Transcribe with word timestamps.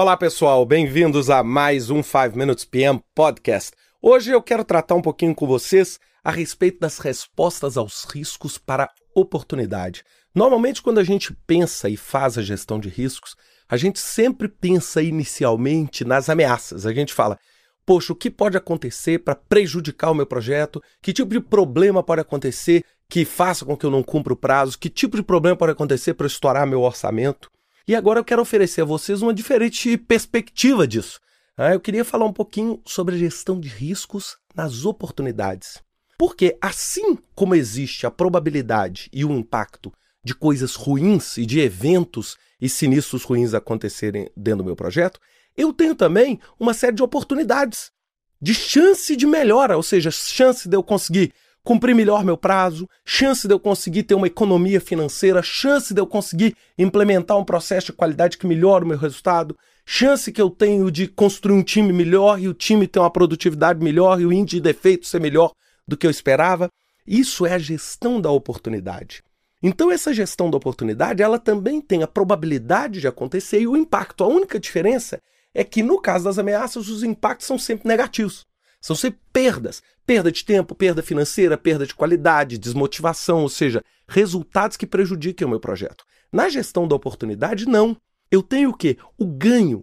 Olá, 0.00 0.16
pessoal, 0.16 0.64
bem-vindos 0.64 1.28
a 1.28 1.42
mais 1.42 1.90
um 1.90 2.04
5 2.04 2.38
Minutes 2.38 2.64
PM 2.64 3.02
Podcast. 3.16 3.72
Hoje 4.00 4.30
eu 4.30 4.40
quero 4.40 4.62
tratar 4.62 4.94
um 4.94 5.02
pouquinho 5.02 5.34
com 5.34 5.44
vocês 5.44 5.98
a 6.22 6.30
respeito 6.30 6.78
das 6.78 6.98
respostas 6.98 7.76
aos 7.76 8.04
riscos 8.04 8.58
para 8.58 8.88
oportunidade. 9.12 10.04
Normalmente, 10.32 10.82
quando 10.82 10.98
a 10.98 11.02
gente 11.02 11.36
pensa 11.48 11.88
e 11.88 11.96
faz 11.96 12.38
a 12.38 12.42
gestão 12.42 12.78
de 12.78 12.88
riscos, 12.88 13.34
a 13.68 13.76
gente 13.76 13.98
sempre 13.98 14.46
pensa 14.46 15.02
inicialmente 15.02 16.04
nas 16.04 16.28
ameaças. 16.28 16.86
A 16.86 16.92
gente 16.92 17.12
fala, 17.12 17.36
poxa, 17.84 18.12
o 18.12 18.16
que 18.16 18.30
pode 18.30 18.56
acontecer 18.56 19.18
para 19.24 19.34
prejudicar 19.34 20.12
o 20.12 20.14
meu 20.14 20.26
projeto? 20.26 20.80
Que 21.02 21.12
tipo 21.12 21.32
de 21.32 21.40
problema 21.40 22.04
pode 22.04 22.20
acontecer 22.20 22.84
que 23.10 23.24
faça 23.24 23.64
com 23.64 23.76
que 23.76 23.84
eu 23.84 23.90
não 23.90 24.04
cumpra 24.04 24.32
o 24.32 24.36
prazo? 24.36 24.78
Que 24.78 24.88
tipo 24.88 25.16
de 25.16 25.24
problema 25.24 25.56
pode 25.56 25.72
acontecer 25.72 26.14
para 26.14 26.28
estourar 26.28 26.68
meu 26.68 26.82
orçamento? 26.82 27.50
E 27.88 27.96
agora 27.96 28.20
eu 28.20 28.24
quero 28.24 28.42
oferecer 28.42 28.82
a 28.82 28.84
vocês 28.84 29.22
uma 29.22 29.32
diferente 29.32 29.96
perspectiva 29.96 30.86
disso. 30.86 31.18
Ah, 31.56 31.72
eu 31.72 31.80
queria 31.80 32.04
falar 32.04 32.26
um 32.26 32.32
pouquinho 32.34 32.82
sobre 32.84 33.14
a 33.14 33.18
gestão 33.18 33.58
de 33.58 33.66
riscos 33.66 34.36
nas 34.54 34.84
oportunidades. 34.84 35.82
Porque 36.18 36.54
assim 36.60 37.16
como 37.34 37.54
existe 37.54 38.06
a 38.06 38.10
probabilidade 38.10 39.08
e 39.10 39.24
o 39.24 39.32
impacto 39.32 39.90
de 40.22 40.34
coisas 40.34 40.74
ruins 40.74 41.38
e 41.38 41.46
de 41.46 41.60
eventos 41.60 42.36
e 42.60 42.68
sinistros 42.68 43.24
ruins 43.24 43.54
acontecerem 43.54 44.28
dentro 44.36 44.58
do 44.58 44.66
meu 44.66 44.76
projeto, 44.76 45.18
eu 45.56 45.72
tenho 45.72 45.94
também 45.94 46.38
uma 46.60 46.74
série 46.74 46.94
de 46.94 47.02
oportunidades, 47.02 47.90
de 48.38 48.52
chance 48.52 49.16
de 49.16 49.26
melhora, 49.26 49.78
ou 49.78 49.82
seja, 49.82 50.10
chance 50.10 50.68
de 50.68 50.76
eu 50.76 50.82
conseguir 50.82 51.32
cumprir 51.64 51.94
melhor 51.94 52.24
meu 52.24 52.36
prazo, 52.36 52.88
chance 53.04 53.46
de 53.46 53.52
eu 53.52 53.60
conseguir 53.60 54.04
ter 54.04 54.14
uma 54.14 54.26
economia 54.26 54.80
financeira, 54.80 55.42
chance 55.42 55.92
de 55.92 56.00
eu 56.00 56.06
conseguir 56.06 56.56
implementar 56.78 57.36
um 57.36 57.44
processo 57.44 57.86
de 57.86 57.92
qualidade 57.92 58.38
que 58.38 58.46
melhora 58.46 58.84
o 58.84 58.88
meu 58.88 58.98
resultado, 58.98 59.56
chance 59.84 60.32
que 60.32 60.40
eu 60.40 60.50
tenho 60.50 60.90
de 60.90 61.06
construir 61.06 61.54
um 61.54 61.62
time 61.62 61.92
melhor 61.92 62.40
e 62.40 62.48
o 62.48 62.54
time 62.54 62.86
ter 62.86 62.98
uma 62.98 63.10
produtividade 63.10 63.82
melhor 63.82 64.20
e 64.20 64.26
o 64.26 64.32
índice 64.32 64.56
de 64.56 64.62
defeitos 64.62 65.10
ser 65.10 65.20
melhor 65.20 65.52
do 65.86 65.96
que 65.96 66.06
eu 66.06 66.10
esperava. 66.10 66.70
Isso 67.06 67.46
é 67.46 67.54
a 67.54 67.58
gestão 67.58 68.20
da 68.20 68.30
oportunidade. 68.30 69.22
Então 69.62 69.90
essa 69.90 70.12
gestão 70.12 70.50
da 70.50 70.56
oportunidade, 70.56 71.22
ela 71.22 71.38
também 71.38 71.80
tem 71.80 72.02
a 72.02 72.06
probabilidade 72.06 73.00
de 73.00 73.08
acontecer 73.08 73.60
e 73.60 73.66
o 73.66 73.76
impacto. 73.76 74.22
A 74.22 74.28
única 74.28 74.60
diferença 74.60 75.20
é 75.54 75.64
que 75.64 75.82
no 75.82 76.00
caso 76.00 76.24
das 76.24 76.38
ameaças 76.38 76.88
os 76.88 77.02
impactos 77.02 77.46
são 77.46 77.58
sempre 77.58 77.88
negativos. 77.88 78.46
São 78.80 78.94
sempre 78.96 79.20
perdas. 79.32 79.82
Perda 80.06 80.32
de 80.32 80.44
tempo, 80.44 80.74
perda 80.74 81.02
financeira, 81.02 81.58
perda 81.58 81.86
de 81.86 81.94
qualidade, 81.94 82.58
desmotivação, 82.58 83.42
ou 83.42 83.48
seja, 83.48 83.82
resultados 84.08 84.76
que 84.76 84.86
prejudiquem 84.86 85.46
o 85.46 85.50
meu 85.50 85.60
projeto. 85.60 86.04
Na 86.32 86.48
gestão 86.48 86.86
da 86.86 86.94
oportunidade, 86.94 87.66
não. 87.66 87.96
Eu 88.30 88.42
tenho 88.42 88.70
o 88.70 88.76
quê? 88.76 88.96
O 89.18 89.26
ganho. 89.26 89.82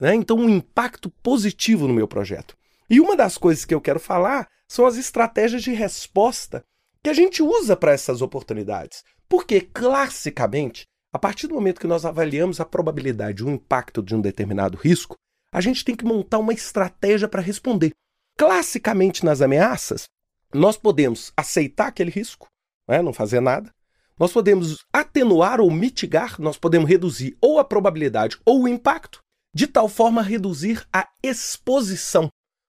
Né? 0.00 0.14
Então, 0.14 0.36
um 0.36 0.48
impacto 0.48 1.10
positivo 1.22 1.88
no 1.88 1.94
meu 1.94 2.06
projeto. 2.06 2.56
E 2.88 3.00
uma 3.00 3.16
das 3.16 3.38
coisas 3.38 3.64
que 3.64 3.74
eu 3.74 3.80
quero 3.80 4.00
falar 4.00 4.48
são 4.68 4.86
as 4.86 4.96
estratégias 4.96 5.62
de 5.62 5.72
resposta 5.72 6.64
que 7.02 7.10
a 7.10 7.14
gente 7.14 7.42
usa 7.42 7.76
para 7.76 7.92
essas 7.92 8.22
oportunidades. 8.22 9.02
Porque, 9.28 9.60
classicamente, 9.60 10.84
a 11.12 11.18
partir 11.18 11.46
do 11.46 11.54
momento 11.54 11.80
que 11.80 11.86
nós 11.86 12.04
avaliamos 12.04 12.60
a 12.60 12.64
probabilidade, 12.64 13.44
o 13.44 13.50
impacto 13.50 14.02
de 14.02 14.14
um 14.14 14.20
determinado 14.20 14.76
risco, 14.76 15.16
a 15.52 15.60
gente 15.60 15.84
tem 15.84 15.94
que 15.94 16.04
montar 16.04 16.38
uma 16.38 16.52
estratégia 16.52 17.28
para 17.28 17.40
responder. 17.40 17.92
Classicamente, 18.36 19.24
nas 19.24 19.40
ameaças, 19.40 20.04
nós 20.52 20.76
podemos 20.76 21.32
aceitar 21.36 21.88
aquele 21.88 22.10
risco, 22.10 22.48
né, 22.88 23.00
não 23.00 23.12
fazer 23.12 23.40
nada. 23.40 23.70
Nós 24.18 24.32
podemos 24.32 24.84
atenuar 24.92 25.60
ou 25.60 25.70
mitigar, 25.70 26.40
nós 26.40 26.56
podemos 26.56 26.88
reduzir 26.88 27.36
ou 27.40 27.58
a 27.58 27.64
probabilidade 27.64 28.38
ou 28.44 28.62
o 28.62 28.68
impacto, 28.68 29.20
de 29.54 29.66
tal 29.66 29.88
forma 29.88 30.22
reduzir 30.22 30.86
a 30.92 31.08
exposição, 31.22 32.28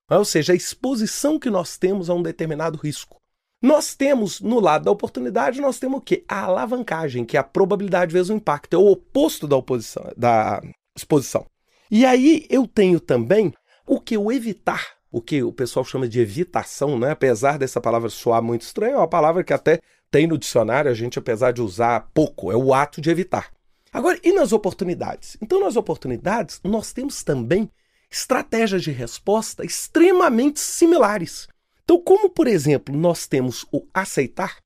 né, 0.10 0.18
ou 0.18 0.26
seja, 0.26 0.54
a 0.54 0.56
exposição 0.56 1.40
que 1.40 1.50
nós 1.50 1.78
temos 1.78 2.10
a 2.10 2.14
um 2.14 2.22
determinado 2.22 2.78
risco. 2.78 3.18
Nós 3.62 3.96
temos, 3.96 4.42
no 4.42 4.60
lado 4.60 4.86
da 4.86 4.92
oportunidade, 4.92 5.62
nós 5.62 5.80
temos 5.80 5.98
o 5.98 6.02
quê? 6.02 6.24
A 6.28 6.42
alavancagem, 6.42 7.26
que 7.26 7.38
é 7.38 7.40
a 7.40 7.44
probabilidade 7.44 8.14
vezes 8.14 8.30
o 8.30 8.34
impacto, 8.34 8.76
é 8.76 8.78
o 8.78 8.92
oposto 8.92 9.48
da, 9.48 9.56
oposição, 9.56 10.04
da 10.16 10.62
exposição. 10.96 11.48
E 11.90 12.06
aí 12.06 12.46
eu 12.50 12.68
tenho 12.68 13.00
também 13.00 13.52
o 13.88 14.00
que 14.00 14.18
o 14.18 14.32
evitar 14.32 14.95
o 15.16 15.22
que 15.22 15.42
o 15.42 15.54
pessoal 15.54 15.86
chama 15.86 16.10
de 16.10 16.20
evitação, 16.20 17.00
né? 17.00 17.12
apesar 17.12 17.58
dessa 17.58 17.80
palavra 17.80 18.10
soar 18.10 18.44
muito 18.44 18.64
estranha, 18.64 18.96
é 18.96 18.98
uma 18.98 19.08
palavra 19.08 19.46
que 19.46 19.54
até 19.54 19.80
tem 20.12 20.28
no 20.28 20.38
dicionário, 20.38 20.92
a 20.92 20.94
gente, 20.94 21.18
apesar 21.18 21.54
de 21.54 21.62
usar 21.62 22.12
pouco, 22.14 22.52
é 22.52 22.58
o 22.58 22.74
ato 22.74 23.00
de 23.00 23.10
evitar. 23.10 23.50
Agora, 23.94 24.20
e 24.22 24.34
nas 24.34 24.52
oportunidades? 24.52 25.38
Então, 25.42 25.62
nas 25.62 25.78
oportunidades, 25.78 26.60
nós 26.66 26.92
temos 26.92 27.24
também 27.24 27.72
estratégias 28.12 28.84
de 28.84 28.92
resposta 28.92 29.64
extremamente 29.64 30.60
similares. 30.60 31.48
Então, 31.86 31.98
como, 31.98 32.30
por 32.30 32.46
exemplo, 32.46 32.94
nós 32.94 33.26
temos 33.26 33.66
o 33.72 33.88
aceitar 33.94 34.58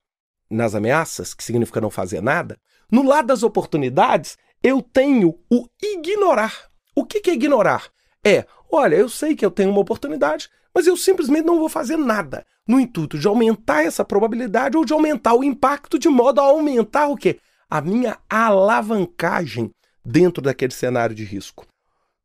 nas 0.49 0.73
ameaças, 0.73 1.35
que 1.35 1.43
significa 1.43 1.79
não 1.79 1.91
fazer 1.91 2.23
nada, 2.23 2.57
no 2.91 3.03
lado 3.03 3.27
das 3.27 3.43
oportunidades, 3.43 4.35
eu 4.63 4.81
tenho 4.81 5.37
o 5.47 5.67
ignorar. 5.79 6.71
O 6.95 7.05
que 7.05 7.29
é 7.29 7.33
ignorar? 7.33 7.91
É 8.25 8.46
Olha, 8.72 8.96
eu 8.96 9.09
sei 9.09 9.35
que 9.35 9.44
eu 9.44 9.50
tenho 9.50 9.72
uma 9.72 9.80
oportunidade, 9.80 10.47
mas 10.74 10.85
eu 10.85 10.96
simplesmente 10.96 11.46
não 11.46 11.57
vou 11.57 11.68
fazer 11.68 11.97
nada 11.97 12.46
no 12.68 12.80
intuito 12.80 13.18
de 13.18 13.28
aumentar 13.28 13.84
essa 13.84 14.06
probabilidade 14.06 14.78
ou 14.78 14.85
de 14.85 14.94
aumentar 14.94 15.34
o 15.34 15.44
impacto 15.44 15.97
de 15.97 16.07
modo 16.07 16.40
a 16.40 16.44
aumentar 16.44 17.08
o 17.08 17.18
quê? 17.18 17.40
A 17.68 17.81
minha 17.81 18.19
alavancagem 18.29 19.72
dentro 20.06 20.41
daquele 20.41 20.72
cenário 20.72 21.16
de 21.16 21.24
risco. 21.24 21.66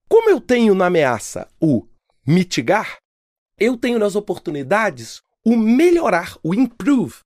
Como 0.06 0.28
eu 0.28 0.38
tenho 0.38 0.74
na 0.74 0.86
ameaça 0.86 1.48
o 1.58 1.86
mitigar, 2.26 2.98
eu 3.58 3.76
tenho 3.76 3.98
nas 3.98 4.14
oportunidades 4.14 5.22
o 5.44 5.56
melhorar, 5.56 6.36
o 6.42 6.54
improve. 6.54 7.16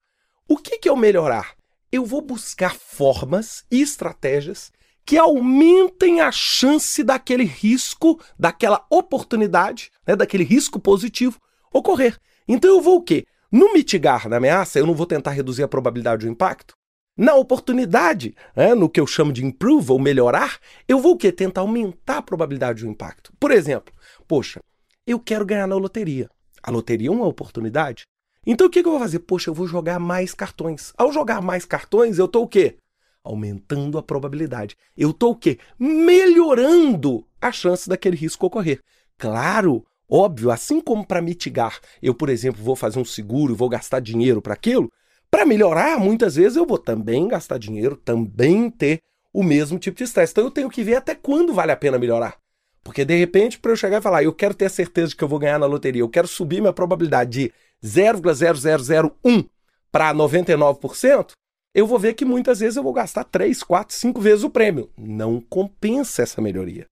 O 0.48 0.56
que, 0.56 0.78
que 0.78 0.88
é 0.88 0.92
o 0.92 0.96
melhorar? 0.96 1.54
Eu 1.90 2.04
vou 2.04 2.22
buscar 2.22 2.76
formas 2.76 3.64
e 3.70 3.80
estratégias 3.80 4.70
que 5.08 5.16
aumentem 5.16 6.20
a 6.20 6.30
chance 6.30 7.02
daquele 7.02 7.44
risco, 7.44 8.20
daquela 8.38 8.84
oportunidade, 8.90 9.90
né, 10.06 10.14
daquele 10.14 10.44
risco 10.44 10.78
positivo 10.78 11.40
ocorrer. 11.72 12.20
Então 12.46 12.68
eu 12.68 12.82
vou 12.82 12.98
o 12.98 13.02
quê? 13.02 13.24
No 13.50 13.72
mitigar 13.72 14.28
na 14.28 14.36
ameaça, 14.36 14.78
eu 14.78 14.86
não 14.86 14.94
vou 14.94 15.06
tentar 15.06 15.30
reduzir 15.30 15.62
a 15.62 15.68
probabilidade 15.68 16.26
do 16.26 16.30
impacto. 16.30 16.74
Na 17.16 17.34
oportunidade, 17.34 18.36
né, 18.54 18.74
no 18.74 18.86
que 18.86 19.00
eu 19.00 19.06
chamo 19.06 19.32
de 19.32 19.42
improve 19.42 19.92
ou 19.92 19.98
melhorar, 19.98 20.58
eu 20.86 21.00
vou 21.00 21.12
o 21.12 21.16
quê? 21.16 21.32
Tentar 21.32 21.62
aumentar 21.62 22.18
a 22.18 22.22
probabilidade 22.22 22.84
do 22.84 22.90
impacto. 22.90 23.32
Por 23.40 23.50
exemplo, 23.50 23.94
poxa, 24.26 24.60
eu 25.06 25.18
quero 25.18 25.46
ganhar 25.46 25.66
na 25.66 25.74
loteria. 25.74 26.28
A 26.62 26.70
loteria 26.70 27.08
é 27.08 27.10
uma 27.10 27.26
oportunidade. 27.26 28.02
Então 28.46 28.66
o 28.66 28.70
que, 28.70 28.82
que 28.82 28.86
eu 28.86 28.92
vou 28.92 29.00
fazer? 29.00 29.20
Poxa, 29.20 29.48
eu 29.48 29.54
vou 29.54 29.66
jogar 29.66 29.98
mais 29.98 30.34
cartões. 30.34 30.92
Ao 30.98 31.10
jogar 31.10 31.40
mais 31.40 31.64
cartões, 31.64 32.18
eu 32.18 32.26
estou 32.26 32.44
o 32.44 32.48
quê? 32.48 32.76
Aumentando 33.22 33.98
a 33.98 34.02
probabilidade. 34.02 34.76
Eu 34.96 35.10
estou 35.10 35.32
o 35.32 35.36
quê? 35.36 35.58
Melhorando 35.78 37.26
a 37.40 37.52
chance 37.52 37.88
daquele 37.88 38.16
risco 38.16 38.46
ocorrer. 38.46 38.80
Claro, 39.16 39.84
óbvio, 40.08 40.50
assim 40.50 40.80
como 40.80 41.06
para 41.06 41.22
mitigar, 41.22 41.78
eu, 42.02 42.14
por 42.14 42.28
exemplo, 42.28 42.62
vou 42.62 42.76
fazer 42.76 42.98
um 42.98 43.04
seguro, 43.04 43.54
vou 43.54 43.68
gastar 43.68 44.00
dinheiro 44.00 44.40
para 44.40 44.54
aquilo, 44.54 44.90
para 45.30 45.44
melhorar, 45.44 45.98
muitas 45.98 46.36
vezes 46.36 46.56
eu 46.56 46.64
vou 46.64 46.78
também 46.78 47.28
gastar 47.28 47.58
dinheiro, 47.58 47.96
também 47.96 48.70
ter 48.70 49.00
o 49.32 49.42
mesmo 49.42 49.78
tipo 49.78 49.96
de 49.96 50.04
estresse. 50.04 50.32
Então 50.32 50.44
eu 50.44 50.50
tenho 50.50 50.70
que 50.70 50.82
ver 50.82 50.96
até 50.96 51.14
quando 51.14 51.52
vale 51.52 51.72
a 51.72 51.76
pena 51.76 51.98
melhorar. 51.98 52.36
Porque 52.82 53.04
de 53.04 53.14
repente, 53.16 53.58
para 53.58 53.72
eu 53.72 53.76
chegar 53.76 53.98
e 53.98 54.02
falar, 54.02 54.22
eu 54.22 54.32
quero 54.32 54.54
ter 54.54 54.64
a 54.64 54.70
certeza 54.70 55.08
de 55.08 55.16
que 55.16 55.22
eu 55.22 55.28
vou 55.28 55.38
ganhar 55.38 55.58
na 55.58 55.66
loteria, 55.66 56.00
eu 56.00 56.08
quero 56.08 56.26
subir 56.26 56.60
minha 56.60 56.72
probabilidade 56.72 57.30
de 57.30 57.52
0,0001 57.84 59.48
para 59.92 60.14
99%, 60.14 61.32
eu 61.78 61.86
vou 61.86 61.96
ver 61.96 62.14
que 62.14 62.24
muitas 62.24 62.58
vezes 62.58 62.76
eu 62.76 62.82
vou 62.82 62.92
gastar 62.92 63.22
3, 63.22 63.62
4, 63.62 63.94
5 63.94 64.20
vezes 64.20 64.42
o 64.42 64.50
prêmio. 64.50 64.90
Não 64.98 65.40
compensa 65.40 66.24
essa 66.24 66.42
melhoria. 66.42 66.86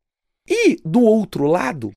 E 0.48 0.76
do 0.84 1.02
outro 1.02 1.44
lado, 1.44 1.90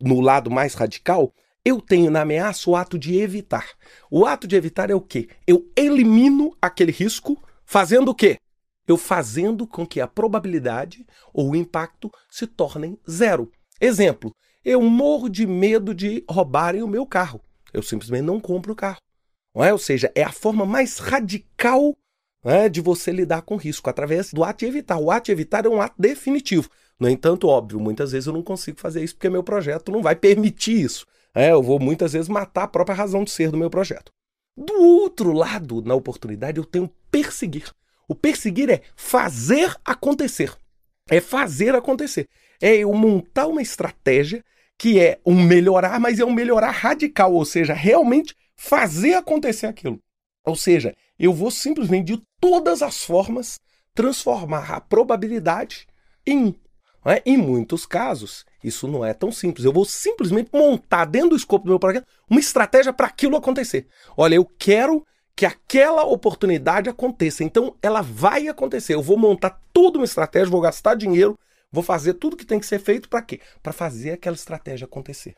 no 0.00 0.20
lado 0.20 0.48
mais 0.48 0.74
radical, 0.74 1.34
eu 1.64 1.80
tenho 1.80 2.08
na 2.08 2.20
ameaça 2.20 2.70
o 2.70 2.76
ato 2.76 2.96
de 2.96 3.18
evitar. 3.18 3.68
O 4.08 4.24
ato 4.24 4.46
de 4.46 4.54
evitar 4.54 4.90
é 4.90 4.94
o 4.94 5.00
quê? 5.00 5.28
Eu 5.44 5.68
elimino 5.76 6.56
aquele 6.62 6.92
risco 6.92 7.36
fazendo 7.64 8.12
o 8.12 8.14
quê? 8.14 8.38
Eu 8.86 8.96
fazendo 8.96 9.66
com 9.66 9.84
que 9.84 10.00
a 10.00 10.06
probabilidade 10.06 11.04
ou 11.34 11.50
o 11.50 11.56
impacto 11.56 12.12
se 12.30 12.46
tornem 12.46 12.96
zero. 13.10 13.50
Exemplo, 13.80 14.32
eu 14.64 14.80
morro 14.82 15.28
de 15.28 15.48
medo 15.48 15.92
de 15.92 16.24
roubarem 16.30 16.84
o 16.84 16.88
meu 16.88 17.04
carro. 17.04 17.40
Eu 17.72 17.82
simplesmente 17.82 18.22
não 18.22 18.38
compro 18.38 18.72
o 18.72 18.76
carro. 18.76 19.00
Não 19.52 19.64
é? 19.64 19.72
Ou 19.72 19.80
seja, 19.80 20.12
é 20.14 20.22
a 20.22 20.30
forma 20.30 20.64
mais 20.64 20.98
radical 20.98 21.96
né, 22.44 22.68
de 22.68 22.80
você 22.80 23.12
lidar 23.12 23.42
com 23.42 23.56
risco 23.56 23.88
através 23.88 24.32
do 24.32 24.42
ato 24.44 24.60
de 24.60 24.66
evitar. 24.66 24.98
O 24.98 25.10
ato 25.10 25.26
de 25.26 25.32
evitar 25.32 25.66
é 25.66 25.68
um 25.68 25.80
ato 25.80 25.94
definitivo. 25.98 26.68
No 26.98 27.08
entanto, 27.08 27.48
óbvio, 27.48 27.80
muitas 27.80 28.12
vezes 28.12 28.26
eu 28.26 28.32
não 28.32 28.42
consigo 28.42 28.78
fazer 28.80 29.02
isso 29.02 29.14
porque 29.14 29.30
meu 29.30 29.42
projeto 29.42 29.90
não 29.90 30.02
vai 30.02 30.14
permitir 30.14 30.80
isso. 30.80 31.06
É, 31.34 31.52
eu 31.52 31.62
vou 31.62 31.78
muitas 31.78 32.12
vezes 32.12 32.28
matar 32.28 32.64
a 32.64 32.68
própria 32.68 32.94
razão 32.94 33.24
de 33.24 33.30
ser 33.30 33.50
do 33.50 33.56
meu 33.56 33.70
projeto. 33.70 34.12
Do 34.56 34.74
outro 34.74 35.32
lado, 35.32 35.80
na 35.82 35.94
oportunidade, 35.94 36.58
eu 36.58 36.64
tenho 36.64 36.90
perseguir. 37.10 37.72
O 38.08 38.14
perseguir 38.14 38.68
é 38.68 38.82
fazer 38.96 39.74
acontecer. 39.84 40.52
É 41.08 41.20
fazer 41.20 41.74
acontecer. 41.74 42.28
É 42.60 42.76
eu 42.76 42.92
montar 42.92 43.46
uma 43.46 43.62
estratégia 43.62 44.44
que 44.76 44.98
é 44.98 45.20
um 45.24 45.42
melhorar, 45.42 46.00
mas 46.00 46.18
é 46.18 46.24
um 46.24 46.32
melhorar 46.32 46.70
radical, 46.70 47.32
ou 47.32 47.44
seja, 47.44 47.72
realmente 47.72 48.34
fazer 48.56 49.14
acontecer 49.14 49.66
aquilo. 49.66 50.00
Ou 50.44 50.56
seja, 50.56 50.94
eu 51.18 51.32
vou 51.32 51.50
simplesmente 51.50 52.16
de 52.16 52.22
todas 52.40 52.82
as 52.82 53.04
formas 53.04 53.60
transformar 53.94 54.72
a 54.72 54.80
probabilidade 54.80 55.86
em 56.26 56.54
é? 57.04 57.22
Em 57.24 57.36
muitos 57.36 57.86
casos, 57.86 58.44
isso 58.62 58.86
não 58.86 59.04
é 59.04 59.14
tão 59.14 59.32
simples. 59.32 59.64
Eu 59.64 59.72
vou 59.72 59.84
simplesmente 59.84 60.50
montar 60.52 61.06
dentro 61.06 61.30
do 61.30 61.36
escopo 61.36 61.64
do 61.64 61.70
meu 61.70 61.78
projeto 61.78 62.06
uma 62.28 62.40
estratégia 62.40 62.92
para 62.92 63.06
aquilo 63.06 63.36
acontecer. 63.36 63.86
Olha, 64.16 64.34
eu 64.34 64.44
quero 64.44 65.06
que 65.34 65.46
aquela 65.46 66.04
oportunidade 66.04 66.90
aconteça. 66.90 67.42
Então, 67.42 67.74
ela 67.80 68.02
vai 68.02 68.48
acontecer. 68.48 68.94
Eu 68.94 69.02
vou 69.02 69.16
montar 69.16 69.58
toda 69.72 69.98
uma 69.98 70.04
estratégia, 70.04 70.50
vou 70.50 70.60
gastar 70.60 70.94
dinheiro, 70.94 71.38
vou 71.72 71.82
fazer 71.82 72.14
tudo 72.14 72.36
que 72.36 72.44
tem 72.44 72.60
que 72.60 72.66
ser 72.66 72.78
feito 72.78 73.08
para 73.08 73.22
quê? 73.22 73.40
Para 73.62 73.72
fazer 73.72 74.10
aquela 74.12 74.36
estratégia 74.36 74.84
acontecer. 74.84 75.34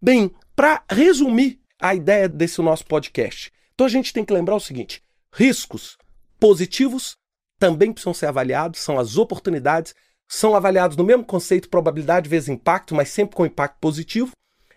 Bem, 0.00 0.32
para 0.54 0.84
resumir 0.88 1.60
a 1.80 1.94
ideia 1.94 2.28
desse 2.28 2.62
nosso 2.62 2.86
podcast, 2.86 3.52
então 3.74 3.86
a 3.86 3.90
gente 3.90 4.12
tem 4.12 4.24
que 4.24 4.32
lembrar 4.32 4.54
o 4.54 4.60
seguinte: 4.60 5.02
riscos 5.32 5.96
positivos 6.42 7.16
também 7.56 7.92
precisam 7.92 8.12
ser 8.12 8.26
avaliados, 8.26 8.80
são 8.80 8.98
as 8.98 9.16
oportunidades 9.16 9.94
são 10.28 10.56
avaliados 10.56 10.96
no 10.96 11.04
mesmo 11.04 11.24
conceito 11.24 11.68
probabilidade 11.68 12.28
vezes 12.28 12.48
impacto, 12.48 12.96
mas 12.96 13.10
sempre 13.10 13.36
com 13.36 13.46
impacto 13.46 13.76
positivo. 13.78 14.32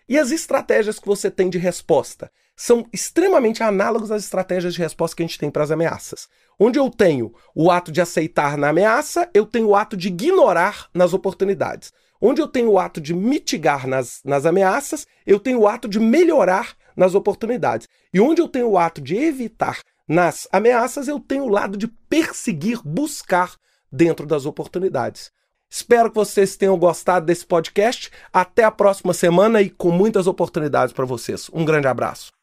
E 0.08 0.20
as 0.20 0.30
estratégias 0.30 1.00
que 1.00 1.08
você 1.08 1.32
tem 1.32 1.50
de 1.50 1.58
resposta 1.58 2.30
são 2.56 2.86
extremamente 2.94 3.64
análogos 3.64 4.12
às 4.12 4.24
estratégias 4.24 4.76
de 4.76 4.80
resposta 4.80 5.16
que 5.16 5.24
a 5.24 5.26
gente 5.26 5.40
tem 5.40 5.50
para 5.50 5.64
as 5.64 5.72
ameaças. 5.72 6.28
Onde 6.60 6.78
eu 6.78 6.88
tenho 6.88 7.34
o 7.56 7.72
ato 7.72 7.92
de 7.92 8.00
aceitar 8.00 8.60
na 8.60 8.70
ameaça, 8.70 9.28
eu 9.34 9.46
tenho 9.46 9.70
o 9.70 9.76
ato 9.76 9.98
de 9.98 10.10
ignorar 10.10 10.88
nas 10.94 11.14
oportunidades. 11.14 11.92
Onde 12.22 12.44
eu 12.44 12.48
tenho 12.48 12.70
o 12.70 12.78
ato 12.78 13.02
de 13.02 13.14
mitigar 13.16 13.88
nas, 13.88 14.20
nas 14.24 14.46
ameaças, 14.46 15.08
eu 15.26 15.40
tenho 15.40 15.62
o 15.62 15.68
ato 15.68 15.88
de 15.88 16.00
melhorar 16.00 16.76
nas 16.96 17.16
oportunidades. 17.16 17.88
E 18.14 18.20
onde 18.20 18.40
eu 18.40 18.48
tenho 18.48 18.70
o 18.70 18.78
ato 18.78 19.02
de 19.02 19.16
evitar 19.16 19.80
nas 20.08 20.48
ameaças, 20.52 21.08
eu 21.08 21.20
tenho 21.20 21.46
o 21.46 21.50
lado 21.50 21.78
de 21.78 21.88
perseguir, 21.88 22.80
buscar 22.84 23.56
dentro 23.92 24.26
das 24.26 24.46
oportunidades. 24.46 25.32
Espero 25.70 26.10
que 26.10 26.16
vocês 26.16 26.56
tenham 26.56 26.78
gostado 26.78 27.26
desse 27.26 27.46
podcast. 27.46 28.12
Até 28.32 28.64
a 28.64 28.72
próxima 28.72 29.14
semana 29.14 29.62
e 29.62 29.70
com 29.70 29.92
muitas 29.92 30.28
oportunidades 30.28 30.94
para 30.94 31.06
vocês. 31.06 31.50
Um 31.54 31.66
grande 31.66 31.88
abraço. 31.88 32.35